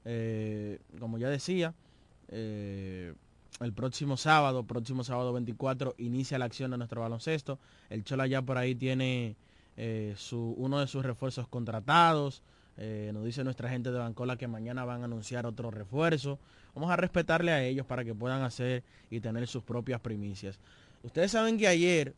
[0.05, 1.73] eh, como ya decía,
[2.29, 3.15] eh,
[3.61, 7.59] el próximo sábado, próximo sábado 24, inicia la acción de nuestro baloncesto.
[7.89, 9.35] El Chola ya por ahí tiene
[9.79, 12.43] eh, su, uno de sus refuerzos contratados.
[12.81, 16.39] Eh, nos dice nuestra gente de Bancola que mañana van a anunciar otro refuerzo.
[16.74, 20.61] Vamos a respetarle a ellos para que puedan hacer y tener sus propias primicias.
[21.03, 22.14] Ustedes saben que ayer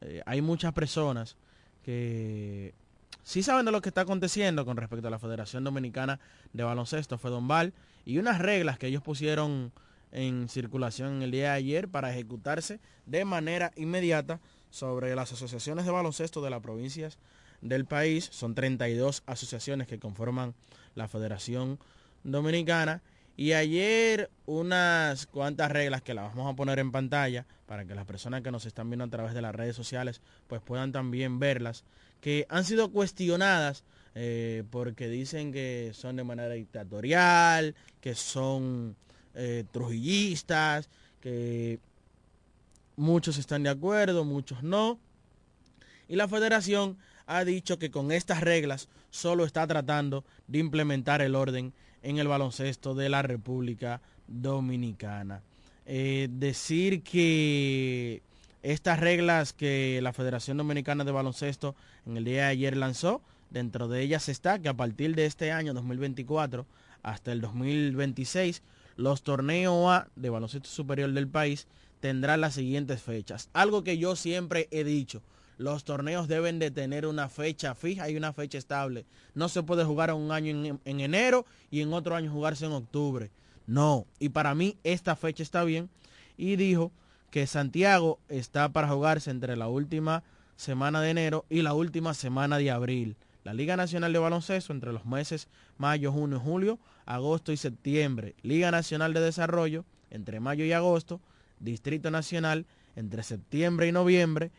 [0.00, 1.36] eh, hay muchas personas
[1.84, 2.74] que
[3.22, 6.18] sí saben de lo que está aconteciendo con respecto a la Federación Dominicana
[6.52, 7.72] de Baloncesto, Fedombal,
[8.04, 9.72] y unas reglas que ellos pusieron
[10.10, 14.40] en circulación el día de ayer para ejecutarse de manera inmediata
[14.70, 17.18] sobre las asociaciones de baloncesto de las provincias
[17.60, 18.28] del país.
[18.32, 20.54] Son 32 asociaciones que conforman
[20.94, 21.78] la Federación
[22.24, 23.02] Dominicana.
[23.36, 28.04] Y ayer unas cuantas reglas que las vamos a poner en pantalla para que las
[28.04, 31.84] personas que nos están viendo a través de las redes sociales pues puedan también verlas,
[32.20, 33.84] que han sido cuestionadas
[34.14, 38.96] eh, porque dicen que son de manera dictatorial, que son
[39.34, 40.88] eh, trujillistas,
[41.20, 41.78] que
[42.96, 44.98] muchos están de acuerdo, muchos no.
[46.08, 46.98] Y la federación
[47.30, 51.72] ha dicho que con estas reglas solo está tratando de implementar el orden
[52.02, 55.42] en el baloncesto de la República Dominicana.
[55.86, 58.20] Eh, decir que
[58.64, 63.86] estas reglas que la Federación Dominicana de Baloncesto en el día de ayer lanzó, dentro
[63.86, 66.66] de ellas está que a partir de este año 2024
[67.04, 68.60] hasta el 2026,
[68.96, 71.68] los torneos A de baloncesto superior del país
[72.00, 73.50] tendrán las siguientes fechas.
[73.52, 75.22] Algo que yo siempre he dicho,
[75.60, 79.04] los torneos deben de tener una fecha fija y una fecha estable.
[79.34, 82.72] No se puede jugar un año en, en, enero y en otro año jugarse en
[82.72, 83.30] octubre.
[83.66, 85.90] No, y para mí esta fecha está bien.
[86.38, 86.92] Y dijo
[87.30, 90.22] que Santiago está para jugarse entre la última
[90.56, 93.16] semana de enero y la última semana de abril.
[93.44, 95.46] La Liga Nacional de Baloncesto entre los meses
[95.76, 98.34] mayo, junio, julio, agosto y septiembre.
[98.40, 101.20] Liga Nacional de Desarrollo entre mayo y agosto.
[101.58, 102.64] Distrito Nacional
[102.96, 104.50] entre septiembre y noviembre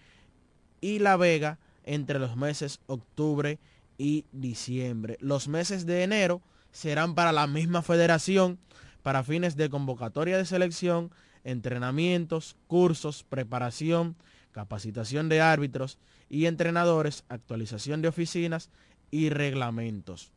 [0.81, 3.59] y La Vega entre los meses octubre
[3.97, 5.17] y diciembre.
[5.21, 8.59] Los meses de enero serán para la misma federación
[9.03, 11.11] para fines de convocatoria de selección,
[11.43, 14.15] entrenamientos, cursos, preparación,
[14.51, 15.97] capacitación de árbitros
[16.29, 18.69] y entrenadores, actualización de oficinas
[19.09, 20.31] y reglamentos.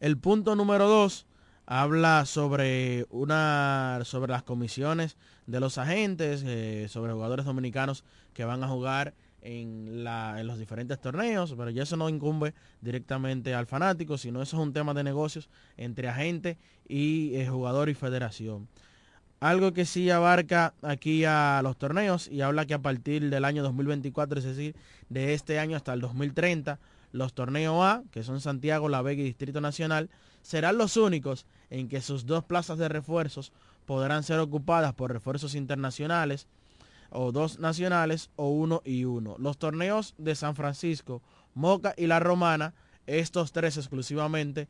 [0.00, 1.26] El punto número dos
[1.66, 8.04] habla sobre una sobre las comisiones de los agentes, eh, sobre jugadores dominicanos
[8.34, 12.54] que van a jugar en, la, en, los diferentes torneos, pero ya eso no incumbe
[12.80, 16.58] directamente al fanático, sino eso es un tema de negocios entre agente
[16.88, 18.68] y eh, jugador y federación.
[19.40, 23.64] Algo que sí abarca aquí a los torneos y habla que a partir del año
[23.64, 24.76] 2024, es decir,
[25.08, 26.78] de este año hasta el 2030,
[27.10, 30.10] los torneos A, que son Santiago, La Vega y Distrito Nacional,
[30.42, 33.52] serán los únicos en que sus dos plazas de refuerzos
[33.86, 36.46] podrán ser ocupadas por refuerzos internacionales
[37.10, 39.36] o dos nacionales o uno y uno.
[39.38, 41.22] Los torneos de San Francisco,
[41.54, 42.74] Moca y La Romana,
[43.06, 44.68] estos tres exclusivamente,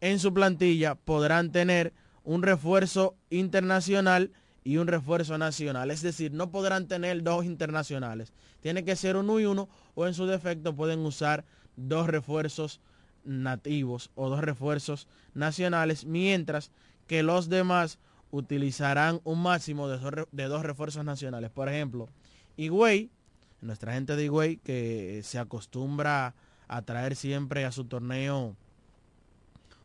[0.00, 1.92] en su plantilla podrán tener
[2.24, 4.32] un refuerzo internacional
[4.64, 5.90] y un refuerzo nacional.
[5.90, 8.32] Es decir, no podrán tener dos internacionales.
[8.60, 11.44] Tiene que ser uno y uno o en su defecto pueden usar
[11.76, 12.80] dos refuerzos
[13.24, 16.70] nativos o dos refuerzos nacionales, mientras
[17.06, 17.98] que los demás
[18.30, 21.50] utilizarán un máximo de dos, refuerzos nacionales.
[21.50, 22.08] Por ejemplo,
[22.56, 23.10] Higüey,
[23.60, 26.34] nuestra gente de Higüey, que se acostumbra
[26.66, 28.56] a traer siempre a su torneo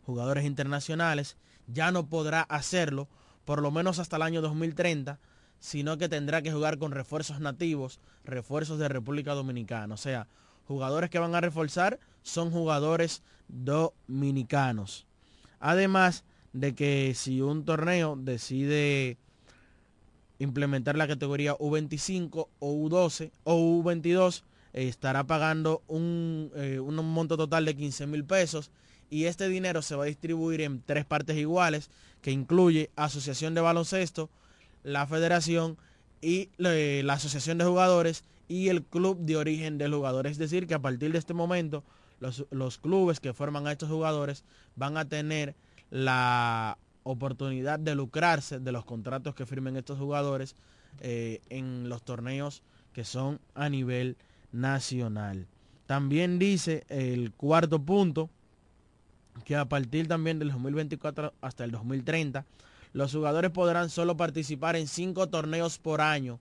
[0.06, 1.38] jugadores internacionales,
[1.68, 3.08] ya no podrá hacerlo
[3.46, 5.20] por lo menos hasta el año 2030,
[5.60, 9.94] sino que tendrá que jugar con refuerzos nativos, refuerzos de República Dominicana.
[9.94, 10.28] O sea,
[10.70, 15.07] jugadores que van a reforzar son jugadores dominicanos.
[15.59, 19.17] Además de que si un torneo decide
[20.38, 24.43] implementar la categoría U25 o U12 o U22,
[24.74, 28.70] eh, estará pagando un, eh, un monto total de 15 mil pesos
[29.09, 31.89] y este dinero se va a distribuir en tres partes iguales,
[32.22, 34.30] que incluye Asociación de Baloncesto,
[34.84, 35.78] la Federación
[36.22, 40.28] y eh, la Asociación de Jugadores y el Club de Origen del Jugador.
[40.28, 41.86] Es decir, que a partir de este momento
[42.20, 44.43] los, los clubes que forman a estos jugadores
[44.76, 45.56] van a tener
[45.89, 50.56] la oportunidad de lucrarse de los contratos que firmen estos jugadores
[51.00, 54.18] eh, en los torneos que son a nivel
[54.52, 55.47] nacional.
[55.86, 58.30] También dice el cuarto punto
[59.45, 62.45] que a partir también del 2024 hasta el 2030,
[62.93, 66.39] los jugadores podrán solo participar en cinco torneos por año,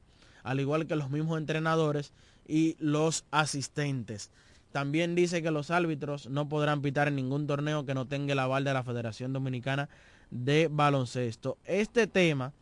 [0.48, 2.14] al igual que los mismos entrenadores
[2.46, 4.30] y los asistentes.
[4.72, 8.38] También dice que los árbitros no podrán pitar en ningún torneo que no tenga el
[8.38, 9.90] aval de la Federación Dominicana
[10.30, 11.58] de Baloncesto.
[11.66, 12.54] Este tema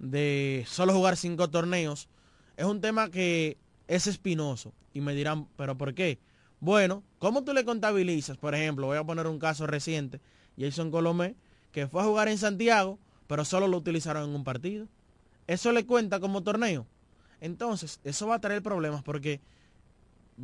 [0.00, 2.08] de solo jugar cinco torneos
[2.56, 4.72] es un tema que es espinoso.
[4.92, 6.18] Y me dirán, ¿pero por qué?
[6.58, 8.36] Bueno, ¿cómo tú le contabilizas?
[8.36, 10.20] Por ejemplo, voy a poner un caso reciente.
[10.58, 11.36] Jason Colomé,
[11.70, 14.88] que fue a jugar en Santiago, pero solo lo utilizaron en un partido.
[15.46, 16.84] ¿Eso le cuenta como torneo?
[17.40, 19.40] Entonces, eso va a traer problemas porque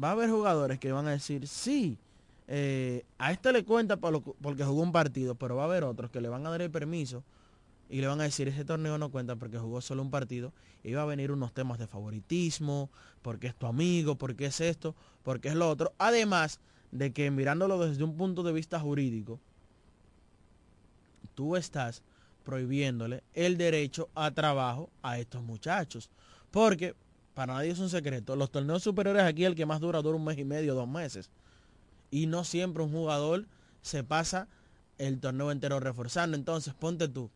[0.02, 1.98] va a haber jugadores que van a decir, sí,
[2.46, 6.20] eh, a este le cuenta porque jugó un partido, pero va a haber otros que
[6.20, 7.24] le van a dar el permiso
[7.88, 10.52] y le van a decir, ese torneo no cuenta porque jugó solo un partido.
[10.82, 12.90] Y va a venir unos temas de favoritismo,
[13.22, 15.92] porque es tu amigo, porque es esto, porque es lo otro.
[15.98, 19.38] Además de que mirándolo desde un punto de vista jurídico,
[21.34, 22.02] tú estás
[22.44, 26.10] prohibiéndole el derecho a trabajo a estos muchachos.
[26.54, 26.94] Porque,
[27.34, 30.24] para nadie es un secreto, los torneos superiores aquí el que más dura dura un
[30.24, 31.28] mes y medio, dos meses.
[32.12, 33.48] Y no siempre un jugador
[33.82, 34.46] se pasa
[34.96, 36.36] el torneo entero reforzando.
[36.36, 37.28] Entonces, ponte tú.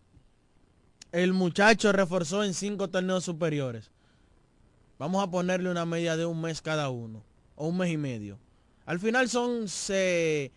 [1.11, 3.91] El muchacho reforzó en cinco torneos superiores.
[5.01, 7.25] Vamos a ponerle una media de un mes cada uno.
[7.57, 8.39] O un mes y medio.
[8.87, 10.53] Al final son eh,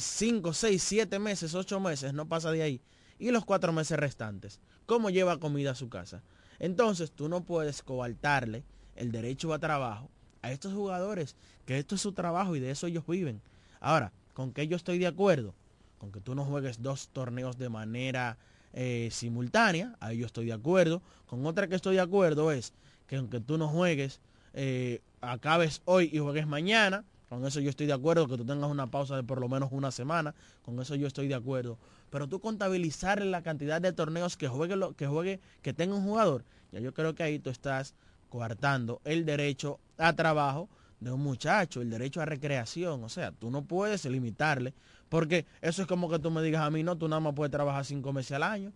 [0.00, 2.12] cinco, seis, siete meses, ocho meses.
[2.12, 2.82] No pasa de ahí
[3.18, 4.60] y los cuatro meses restantes.
[4.84, 6.22] ¿Cómo lleva comida a su casa?
[6.58, 8.64] Entonces tú no puedes coartarle
[8.96, 10.10] el derecho a trabajo
[10.42, 13.40] a estos jugadores, que esto es su trabajo y de eso ellos viven.
[13.80, 15.54] Ahora, ¿con qué yo estoy de acuerdo?
[15.98, 18.36] Con que tú no juegues dos torneos de manera
[18.72, 21.00] eh, simultánea, ahí yo estoy de acuerdo.
[21.26, 22.72] Con otra que estoy de acuerdo es
[23.06, 24.20] que aunque tú no juegues,
[24.52, 28.70] eh, acabes hoy y juegues mañana, con eso yo estoy de acuerdo, que tú tengas
[28.70, 31.78] una pausa de por lo menos una semana, con eso yo estoy de acuerdo
[32.12, 36.04] pero tú contabilizar la cantidad de torneos que juegue, lo, que juegue, que tenga un
[36.04, 37.94] jugador, ya yo creo que ahí tú estás
[38.28, 40.68] coartando el derecho a trabajo
[41.00, 43.02] de un muchacho, el derecho a recreación.
[43.02, 44.74] O sea, tú no puedes limitarle,
[45.08, 47.50] porque eso es como que tú me digas a mí, no, tú nada más puedes
[47.50, 48.74] trabajar cinco meses al año.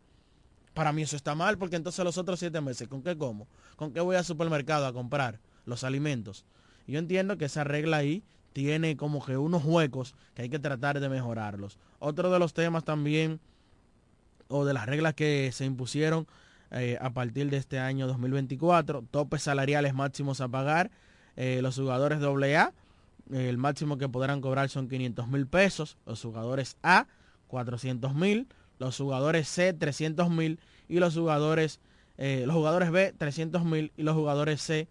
[0.72, 3.48] Para mí eso está mal, porque entonces los otros siete meses, ¿con qué como?
[3.76, 6.46] ¿Con qué voy al supermercado a comprar los alimentos?
[6.86, 8.22] Yo entiendo que esa regla ahí
[8.56, 11.78] tiene como que unos huecos que hay que tratar de mejorarlos.
[11.98, 13.38] Otro de los temas también,
[14.48, 16.26] o de las reglas que se impusieron
[16.70, 20.90] eh, a partir de este año 2024, topes salariales máximos a pagar.
[21.36, 22.72] Eh, los jugadores AA,
[23.30, 25.98] el máximo que podrán cobrar son 500 mil pesos.
[26.06, 27.08] Los jugadores A,
[27.48, 28.48] 400 mil.
[28.78, 30.60] Los jugadores C, 300 mil.
[30.88, 31.78] Y los jugadores,
[32.16, 33.92] eh, los jugadores B, 300 mil.
[33.98, 34.88] Y los jugadores C,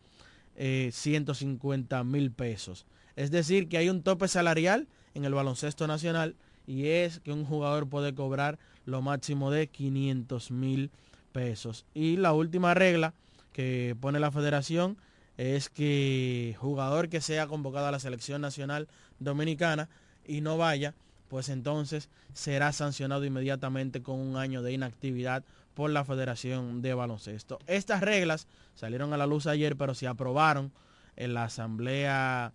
[0.55, 2.85] 150 mil pesos.
[3.15, 6.35] Es decir, que hay un tope salarial en el baloncesto nacional
[6.67, 10.91] y es que un jugador puede cobrar lo máximo de 500 mil
[11.31, 11.85] pesos.
[11.93, 13.13] Y la última regla
[13.53, 14.97] que pone la federación
[15.37, 18.87] es que jugador que sea convocado a la selección nacional
[19.19, 19.89] dominicana
[20.25, 20.93] y no vaya,
[21.29, 25.43] pues entonces será sancionado inmediatamente con un año de inactividad
[25.73, 27.59] por la Federación de Baloncesto.
[27.67, 30.71] Estas reglas salieron a la luz ayer, pero se aprobaron
[31.17, 32.53] en la Asamblea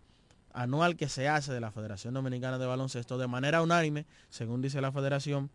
[0.53, 4.81] anual que se hace de la Federación Dominicana de Baloncesto de manera unánime, según dice
[4.81, 5.51] la federación,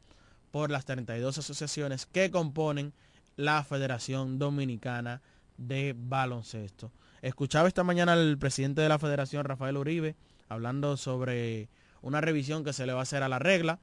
[0.51, 2.93] por las 32 asociaciones que componen
[3.35, 5.21] la Federación Dominicana
[5.57, 6.91] de Baloncesto.
[7.21, 10.15] Escuchaba esta mañana al presidente de la federación, Rafael Uribe,
[10.47, 11.69] hablando sobre
[12.01, 13.79] una revisión que se le va a hacer a la regla,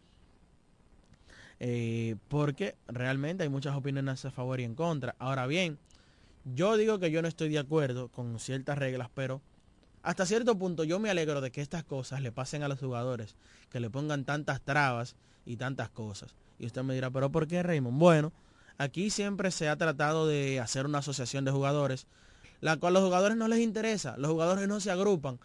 [1.59, 5.15] eh, porque realmente hay muchas opiniones a favor y en contra.
[5.19, 5.79] Ahora bien,
[6.45, 9.41] yo digo que yo no estoy de acuerdo con ciertas reglas, pero
[10.03, 13.37] hasta cierto punto yo me alegro de que estas cosas le pasen a los jugadores,
[13.71, 16.35] que le pongan tantas trabas y tantas cosas.
[16.59, 17.99] Y usted me dirá, pero ¿por qué Raymond?
[17.99, 18.33] Bueno,
[18.79, 22.07] aquí siempre se ha tratado de hacer una asociación de jugadores,
[22.61, 25.39] la cual a los jugadores no les interesa, los jugadores no se agrupan.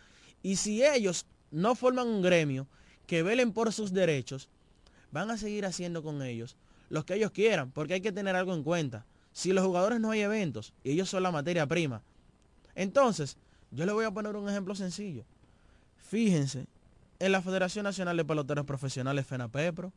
[0.43, 2.67] Y si ellos no forman un gremio
[3.05, 4.49] que velen por sus derechos,
[5.11, 6.57] van a seguir haciendo con ellos
[6.89, 9.05] lo que ellos quieran, porque hay que tener algo en cuenta.
[9.33, 12.01] Si los jugadores no hay eventos y ellos son la materia prima,
[12.75, 13.37] entonces
[13.71, 15.23] yo le voy a poner un ejemplo sencillo.
[15.97, 16.67] Fíjense,
[17.19, 19.91] en la Federación Nacional de Peloteros Profesionales FENAPEPRO,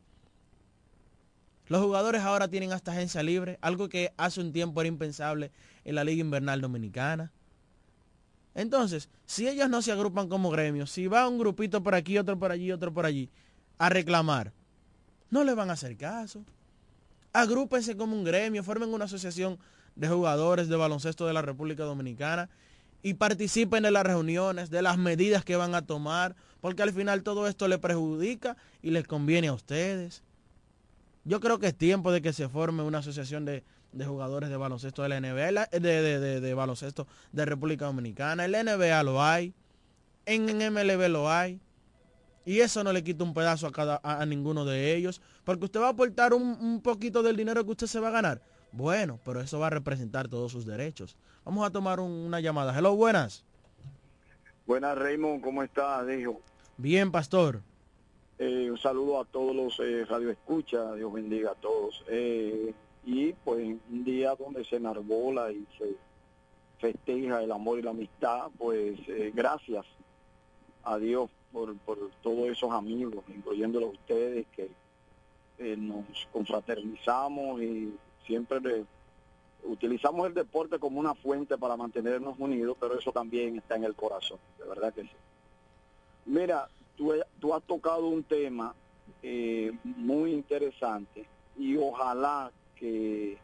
[1.67, 5.51] los jugadores ahora tienen hasta agencia libre, algo que hace un tiempo era impensable
[5.85, 7.31] en la Liga Invernal Dominicana.
[8.53, 12.37] Entonces, si ellos no se agrupan como gremios, si va un grupito por aquí, otro
[12.37, 13.29] por allí, otro por allí,
[13.77, 14.51] a reclamar,
[15.29, 16.43] no le van a hacer caso.
[17.31, 19.57] Agrúpense como un gremio, formen una asociación
[19.95, 22.49] de jugadores de baloncesto de la República Dominicana
[23.03, 27.23] y participen de las reuniones, de las medidas que van a tomar, porque al final
[27.23, 30.23] todo esto le perjudica y les conviene a ustedes.
[31.23, 34.57] Yo creo que es tiempo de que se forme una asociación de, de jugadores de
[34.57, 38.45] baloncesto de la NBA, de, de- de- baloncesto de República Dominicana.
[38.45, 39.53] En la NBA lo hay,
[40.25, 41.59] en, MLB lo hay.
[42.43, 45.79] Y eso no le quita un pedazo a, cada, a ninguno de ellos, porque usted
[45.79, 48.41] va a aportar un, un poquito del dinero que usted se va a ganar.
[48.71, 51.15] Bueno, pero eso va a representar todos sus derechos.
[51.45, 52.77] Vamos a tomar un- una llamada.
[52.77, 53.43] Hello, buenas.
[54.65, 56.39] Buenas, Raymond, ¿cómo estás, hijo?
[56.77, 57.61] Bien, pastor.
[58.37, 62.03] Eh, un saludo a todos los eh, radioescuchas, Dios bendiga a todos.
[62.07, 62.73] Eh,
[63.05, 65.95] y pues un día donde se enarbola y se
[66.79, 69.85] festeja el amor y la amistad, pues eh, gracias
[70.83, 74.69] a Dios por, por todos esos amigos, incluyéndolo a ustedes, que
[75.59, 77.93] eh, nos confraternizamos y
[78.25, 78.85] siempre le-
[79.63, 83.95] utilizamos el deporte como una fuente para mantenernos unidos, pero eso también está en el
[83.95, 85.11] corazón, de verdad que sí.
[86.25, 88.75] Mira, tú, tú has tocado un tema
[89.23, 91.25] eh, muy interesante
[91.57, 93.37] y ojalá que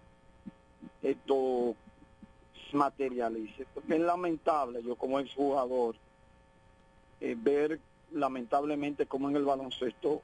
[1.01, 1.75] esto
[2.73, 3.65] materialice.
[3.87, 5.95] Es lamentable, yo como exjugador,
[7.21, 7.79] eh, ver
[8.11, 10.21] lamentablemente como en el baloncesto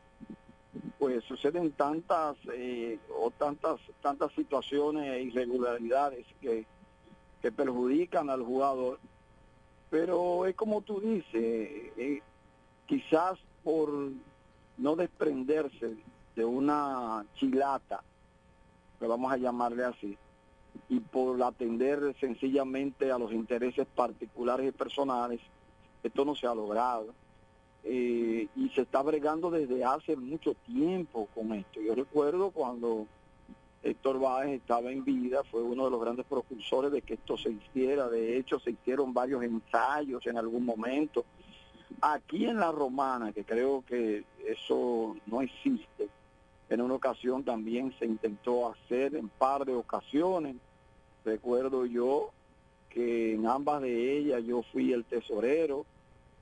[1.03, 6.65] pues suceden tantas eh, o tantas tantas situaciones e irregularidades que,
[7.41, 9.01] que perjudican al jugador.
[9.89, 12.21] Pero es como tú dices eh,
[12.85, 13.89] quizás por
[14.77, 15.97] no desprenderse
[16.37, 18.01] de una chilata
[18.97, 20.17] que vamos a llamarle así
[20.87, 25.41] y por atender sencillamente a los intereses particulares y personales
[26.01, 27.07] esto no se ha logrado
[27.83, 31.81] eh, y se está bregando desde hace mucho tiempo con esto.
[31.81, 33.07] Yo recuerdo cuando
[33.83, 37.51] Héctor Báez estaba en vida, fue uno de los grandes propulsores de que esto se
[37.51, 38.07] hiciera.
[38.07, 41.25] De hecho, se hicieron varios ensayos en algún momento.
[42.01, 46.07] Aquí en la Romana, que creo que eso no existe,
[46.69, 50.55] en una ocasión también se intentó hacer en par de ocasiones.
[51.25, 52.31] Recuerdo yo
[52.89, 55.85] que en ambas de ellas yo fui el tesorero.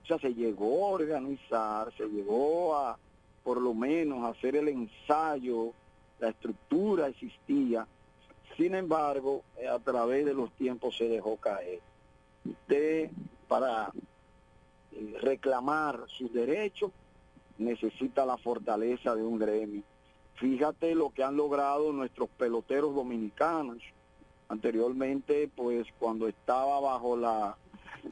[0.04, 2.98] O sea, se llegó a organizar, se llegó a,
[3.44, 5.74] por lo menos, a hacer el ensayo,
[6.20, 7.88] la estructura existía.
[8.58, 11.80] Sin embargo, eh, a través de los tiempos se dejó caer.
[12.44, 13.12] Usted,
[13.48, 13.92] para
[14.92, 16.92] eh, reclamar sus derechos,
[17.58, 19.84] necesita la fortaleza de un gremio.
[20.36, 23.78] Fíjate lo que han logrado nuestros peloteros dominicanos.
[24.50, 27.56] Anteriormente, pues cuando estaba bajo la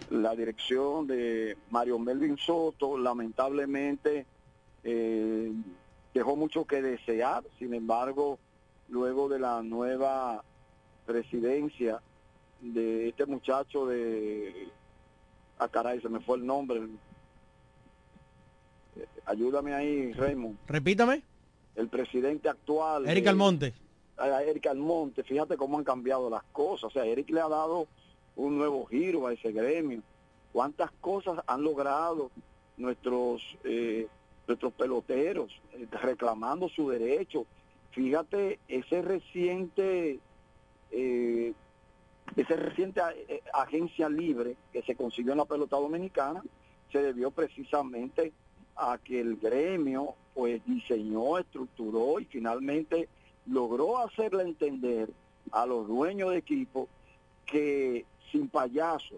[0.09, 4.25] la dirección de Mario Melvin Soto, lamentablemente
[4.83, 5.51] eh,
[6.13, 8.39] dejó mucho que desear, sin embargo,
[8.89, 10.43] luego de la nueva
[11.05, 12.01] presidencia
[12.61, 14.69] de este muchacho de...
[15.57, 16.81] Ah, caray, se me fue el nombre.
[18.95, 20.57] Eh, Ayúdame ahí, Raymond.
[20.67, 21.23] Repítame.
[21.75, 23.07] El presidente actual.
[23.07, 23.73] Eric Almonte.
[24.17, 26.85] a Eric Almonte, fíjate cómo han cambiado las cosas.
[26.85, 27.87] O sea, Eric le ha dado
[28.39, 30.01] un nuevo giro a ese gremio.
[30.51, 32.31] ¿Cuántas cosas han logrado
[32.77, 34.07] nuestros eh,
[34.47, 37.45] nuestros peloteros eh, reclamando su derecho?
[37.91, 40.19] Fíjate ese reciente
[40.91, 41.53] eh,
[42.35, 43.01] ese reciente
[43.53, 46.43] agencia libre que se consiguió en la pelota dominicana
[46.91, 48.31] se debió precisamente
[48.75, 53.09] a que el gremio pues diseñó, estructuró y finalmente
[53.47, 55.09] logró hacerle entender
[55.51, 56.87] a los dueños de equipo
[57.45, 59.15] que sin payaso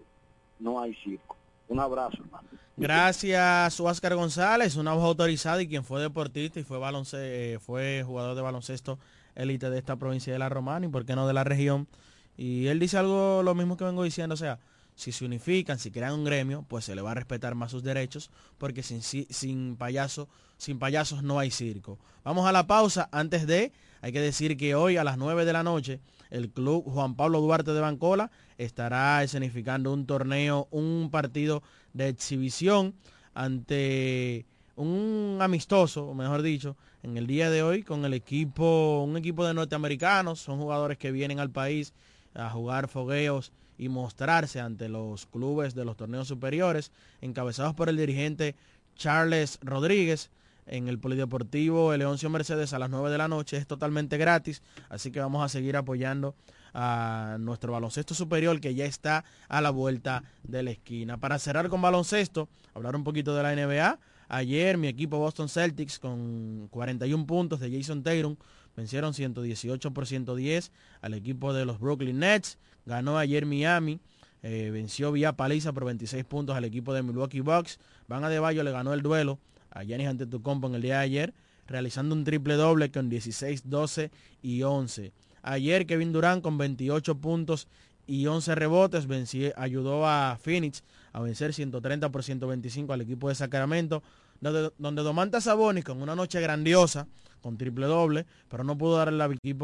[0.58, 1.36] no hay circo.
[1.68, 2.48] Un abrazo, hermano.
[2.76, 8.02] Gracias, Oscar González, una voz autorizada y quien fue deportista y fue, balonce eh, fue
[8.06, 8.98] jugador de baloncesto
[9.34, 11.88] élite de esta provincia de La Romana y por qué no de la región.
[12.36, 14.58] Y él dice algo lo mismo que vengo diciendo, o sea,
[14.94, 17.82] si se unifican, si crean un gremio, pues se le va a respetar más sus
[17.82, 21.98] derechos, porque sin, si- sin payaso, sin payasos no hay circo.
[22.24, 23.08] Vamos a la pausa.
[23.12, 26.00] Antes de, hay que decir que hoy a las 9 de la noche,
[26.32, 31.62] el club Juan Pablo Duarte de Bancola estará escenificando un torneo, un partido
[31.92, 32.94] de exhibición
[33.34, 39.44] ante un amistoso, mejor dicho, en el día de hoy con el equipo, un equipo
[39.44, 41.92] de norteamericanos, son jugadores que vienen al país
[42.34, 47.98] a jugar fogueos y mostrarse ante los clubes de los torneos superiores, encabezados por el
[47.98, 48.56] dirigente
[48.96, 50.30] Charles Rodríguez
[50.66, 53.56] en el Polideportivo Leoncio Mercedes a las 9 de la noche.
[53.56, 56.34] Es totalmente gratis, así que vamos a seguir apoyando
[56.74, 61.18] a nuestro baloncesto superior que ya está a la vuelta de la esquina.
[61.18, 63.98] Para cerrar con baloncesto, hablar un poquito de la NBA.
[64.28, 68.36] Ayer mi equipo Boston Celtics con 41 puntos de Jason Tatum
[68.74, 72.58] vencieron 118 por 110 al equipo de los Brooklyn Nets.
[72.86, 74.00] Ganó ayer Miami
[74.42, 77.78] eh, venció vía paliza por 26 puntos al equipo de Milwaukee Bucks.
[78.08, 79.38] Van Adebayo le ganó el duelo
[79.72, 81.34] a Giannis Antetokounmpo en el día de ayer,
[81.66, 84.10] realizando un triple doble con 16, 12
[84.42, 85.12] y 11.
[85.42, 87.68] Ayer Kevin Durant con 28 puntos
[88.06, 93.34] y 11 rebotes venció, ayudó a Phoenix a vencer 130 por 125 al equipo de
[93.34, 94.02] Sacramento,
[94.40, 97.06] donde, donde Domantas Sabonis con una noche grandiosa,
[97.40, 99.60] con triple doble, pero no pudo darle al equipo